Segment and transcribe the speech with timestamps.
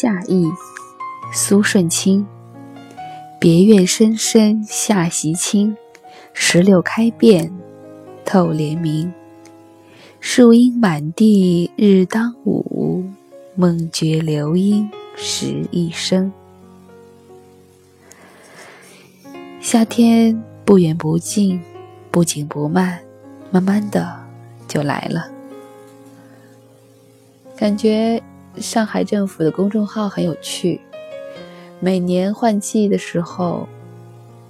[0.00, 0.48] 夏意，
[1.32, 2.24] 苏舜钦。
[3.40, 5.76] 别院深深下席清，
[6.32, 7.52] 石榴开遍
[8.24, 9.12] 透帘明。
[10.20, 13.10] 树阴满地日当午，
[13.56, 16.30] 梦觉流莺时一声。
[19.60, 21.60] 夏天不远不近，
[22.12, 23.00] 不紧不慢，
[23.50, 24.16] 慢慢的
[24.68, 25.28] 就来了。
[27.56, 28.22] 感觉
[28.60, 30.80] 上海政府的公众号很有趣，
[31.80, 33.68] 每年换季的时候，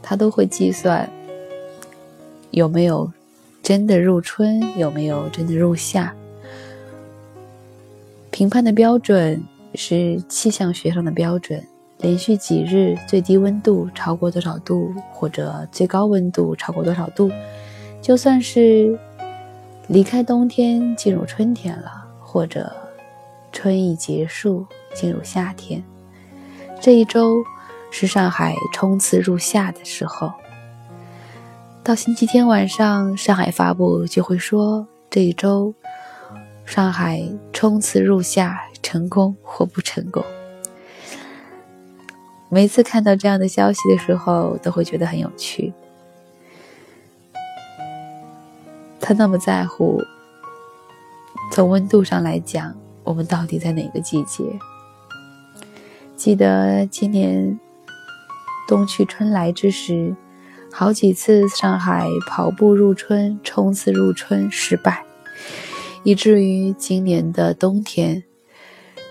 [0.02, 1.08] 他都会计算
[2.50, 3.10] 有没有
[3.62, 6.14] 真的入春，有没有真的入夏。
[8.30, 9.42] 评判的标准
[9.74, 11.62] 是气象学上的标准，
[11.98, 17.30] 连续几日最低温度超过多少度，或者最高温度超过多少度，
[18.00, 18.98] 就算是
[19.88, 22.72] 离开冬天进入春天了，或者。
[23.60, 24.64] 春意结束，
[24.94, 25.82] 进入夏天。
[26.80, 27.42] 这一周
[27.90, 30.32] 是上海冲刺入夏的时候。
[31.82, 35.74] 到星期天晚上，上海发布就会说这一周
[36.64, 37.20] 上海
[37.52, 40.22] 冲刺入夏成功或不成功。
[42.50, 45.72] 每次看到这样的消息的时候，都会觉得很有趣。
[49.00, 50.00] 他那么在乎，
[51.50, 52.72] 从温度上来讲。
[53.08, 54.44] 我们到底在哪个季节？
[56.14, 57.58] 记得今年
[58.68, 60.14] 冬去春来之时，
[60.70, 65.06] 好几次上海跑步入春、冲刺入春失败，
[66.02, 68.22] 以至于今年的冬天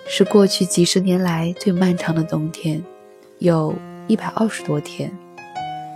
[0.08, 2.84] 是过去几十年来最漫长的冬天，
[3.40, 3.74] 有
[4.06, 5.12] 一百二十多天，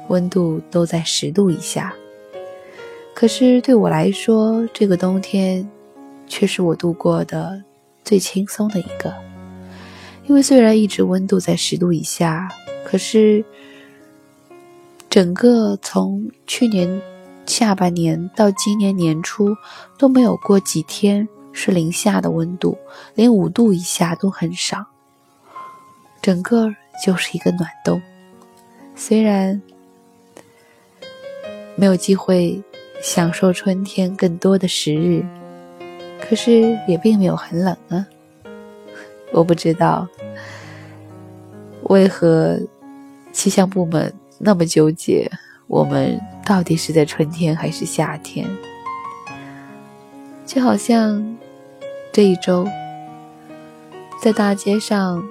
[0.07, 1.93] 温度都在十度以下。
[3.13, 5.69] 可是对我来说，这个冬天
[6.25, 7.61] 却是我度过的。
[8.03, 9.13] 最轻松的一个，
[10.25, 12.49] 因为虽然一直温度在十度以下，
[12.83, 13.43] 可是
[15.09, 17.01] 整个从去年
[17.45, 19.55] 下半年到今年年初
[19.97, 22.77] 都没有过几天是零下的温度，
[23.15, 24.85] 连五度以下都很少，
[26.21, 26.73] 整个
[27.05, 28.01] 就是一个暖冬。
[28.95, 29.61] 虽然
[31.75, 32.61] 没有机会
[33.01, 35.25] 享受春天更多的时日。
[36.31, 38.07] 可是也并没有很冷啊！
[39.33, 40.07] 我不知道
[41.89, 42.57] 为何
[43.33, 45.29] 气象部门那么纠结，
[45.67, 48.47] 我们到底是在春天还是夏天？
[50.45, 51.37] 就好像
[52.13, 52.65] 这一周，
[54.23, 55.21] 在大街上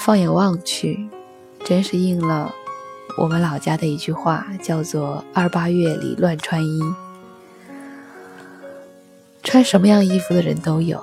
[0.00, 1.08] 放眼望去，
[1.64, 2.52] 真是应了
[3.16, 6.80] 我们老家的一句话，叫做“二八月里乱穿衣”。
[9.50, 11.02] 穿什么样衣服的人都有，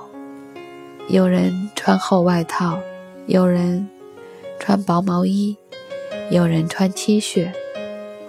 [1.08, 2.78] 有人穿厚外套，
[3.26, 3.86] 有人
[4.58, 5.54] 穿薄毛衣，
[6.30, 7.50] 有人穿 T 恤。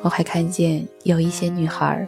[0.02, 2.06] 我还看见有一些女孩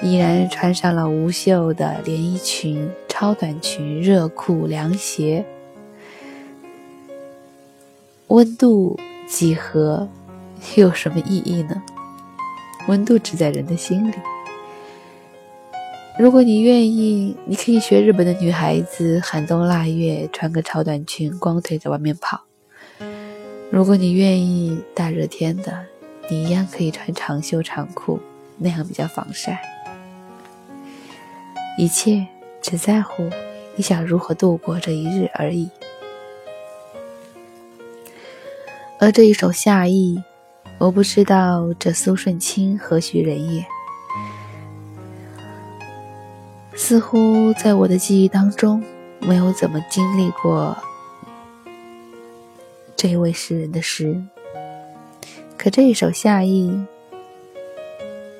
[0.00, 5.44] 依然穿上了无袖的连衣裙、超短裙、热裤、凉鞋。
[8.28, 8.96] 温度
[9.26, 10.08] 几何
[10.76, 11.82] 又有什么意义呢？
[12.86, 14.14] 温度只在人的心里。
[16.20, 22.42] 如果你愿意，你可以学日本的女孩子，寒冬腊月穿个超短裙，光腿在外面跑。
[23.70, 25.86] 如果你愿意，大热天的，
[26.28, 28.20] 你一样可以穿长袖长裤，
[28.58, 29.62] 那样比较防晒。
[31.78, 32.26] 一切
[32.60, 33.30] 只在乎
[33.74, 35.70] 你想如何度过这一日而已。
[38.98, 40.22] 而这一首夏意，
[40.76, 43.64] 我不知道这苏舜钦何许人也。
[46.74, 48.82] 似乎在我的记忆当中，
[49.20, 50.76] 没有怎么经历过
[52.96, 54.22] 这位诗人的诗。
[55.56, 56.84] 可这一首夏意，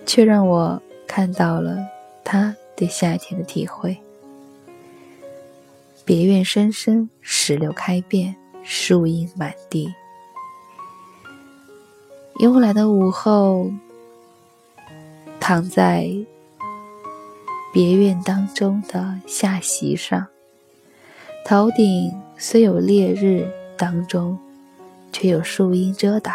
[0.06, 1.77] 却让我看到了
[2.25, 3.99] 他对夏天的体会。
[6.05, 8.35] 别院深深，石榴开遍，
[8.65, 9.93] 树阴满地。
[12.41, 13.71] 慵懒的午后，
[15.38, 16.11] 躺在。
[17.72, 20.26] 别院当中的下席上，
[21.44, 24.37] 头顶虽有烈日当中，
[25.12, 26.34] 却有树荫遮挡，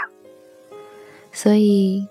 [1.34, 2.08] 所以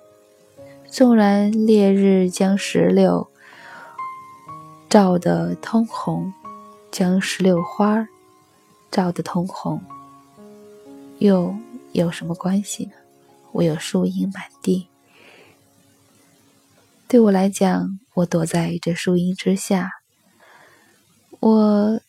[0.87, 3.27] 纵然烈日将石榴
[4.91, 6.33] 照得通红，
[6.91, 8.07] 将石榴花
[8.91, 9.81] 照得通红，
[11.19, 11.55] 又
[11.93, 12.93] 有什么关系呢？
[13.53, 14.89] 我有树荫满地。
[17.07, 19.91] 对我来讲，我躲在这树荫之下，
[21.39, 22.01] 我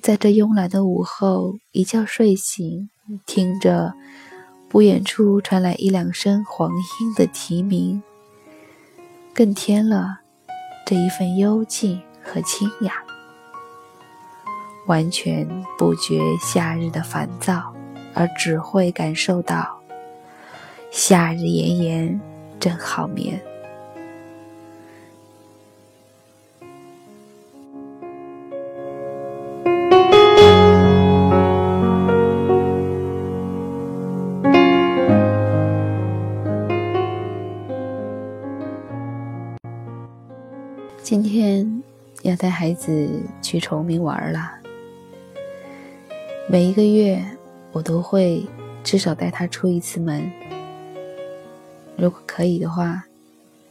[0.00, 2.88] 在这慵懒的午后，一觉睡醒，
[3.26, 3.94] 听着
[4.68, 8.02] 不远处传来一两声黄莺的啼鸣，
[9.34, 10.20] 更添了
[10.86, 12.92] 这一份幽静和清雅，
[14.86, 17.74] 完全不觉夏日的烦躁，
[18.14, 19.80] 而只会感受到
[20.92, 22.20] 夏日炎炎
[22.60, 23.42] 真好眠。
[41.10, 41.82] 今天
[42.22, 44.52] 要带孩子去崇明玩了。
[46.48, 47.20] 每一个月，
[47.72, 48.46] 我都会
[48.84, 50.30] 至少带他出一次门。
[51.96, 53.02] 如果可以的话，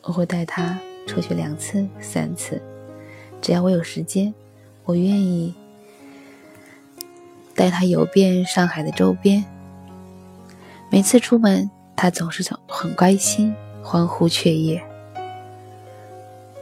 [0.01, 0.77] 我会带他
[1.07, 2.61] 出去两次、三次。
[3.41, 4.33] 只要我有时间，
[4.83, 5.55] 我愿意
[7.55, 9.45] 带他游遍上海的周边。
[10.89, 14.83] 每次出门，他总是很关心，欢呼雀跃。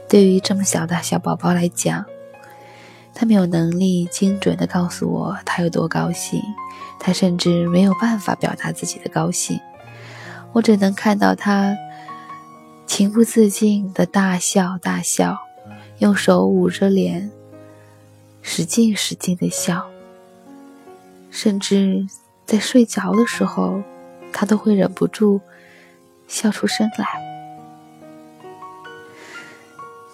[0.08, 2.04] 对于这么小的小宝宝来讲，
[3.14, 6.42] 他没有能力精准的告诉我他有多高兴，
[6.98, 9.60] 他甚至没有办法表达自己的高兴。
[10.52, 11.76] 我只能看到他
[12.86, 15.36] 情不自禁的大笑大笑，
[15.98, 17.30] 用手捂着脸，
[18.40, 19.90] 使劲使劲的笑，
[21.30, 22.06] 甚至
[22.46, 23.82] 在睡着的时候，
[24.32, 25.38] 他都会忍不住
[26.26, 27.27] 笑出声来。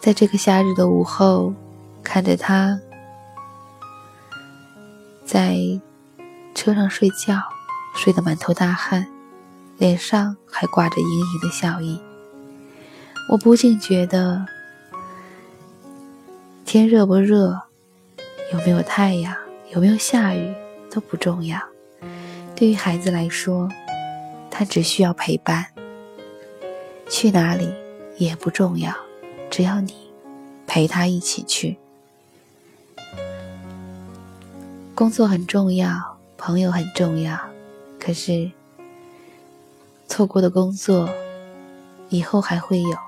[0.04, 1.54] 在这个夏日的午后，
[2.02, 2.78] 看着他
[5.24, 5.56] 在
[6.54, 7.40] 车上睡觉，
[7.96, 9.06] 睡得满头大汗，
[9.78, 11.98] 脸上还挂着盈盈的笑意，
[13.30, 14.44] 我不禁觉得，
[16.66, 17.58] 天热不热，
[18.52, 19.34] 有没有太阳，
[19.72, 20.54] 有没有下雨
[20.90, 21.58] 都不重要。
[22.54, 23.70] 对于孩子来说，
[24.50, 25.64] 他只需要陪伴，
[27.08, 27.72] 去哪里
[28.18, 28.94] 也不重要。
[29.56, 29.94] 只要你
[30.66, 31.78] 陪他一起去，
[34.96, 37.38] 工作很重要，朋友很重要。
[38.00, 38.50] 可是
[40.08, 41.08] 错过的工作
[42.08, 42.98] 以后还会有，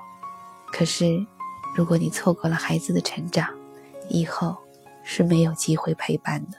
[0.67, 1.27] 可是
[1.75, 3.53] 如果你错过了孩子的成长，
[4.07, 4.55] 以后
[5.03, 6.57] 是没有机会陪伴的。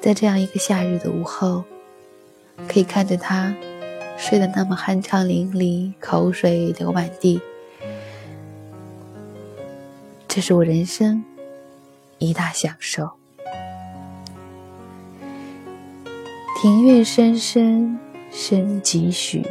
[0.00, 1.62] 在这样一个夏日的午后。
[2.68, 3.54] 可以看着他
[4.16, 7.40] 睡得那么酣畅淋漓，口水流满地，
[10.28, 11.24] 这是我人生
[12.18, 13.10] 一大享受。
[16.60, 17.98] 庭院深深
[18.30, 19.46] 深几许，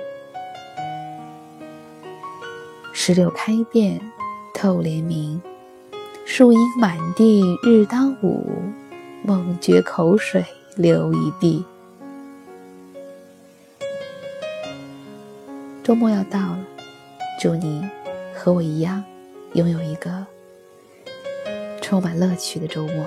[2.94, 4.00] 石榴开遍
[4.54, 5.42] 透帘明。
[6.26, 8.62] 树阴满地日当午，
[9.24, 11.66] 梦觉口水流一地。
[15.88, 16.60] 周末要到了，
[17.40, 17.82] 祝你
[18.36, 19.02] 和我一样，
[19.54, 20.28] 拥有一个
[21.82, 23.06] 充满乐趣的周末。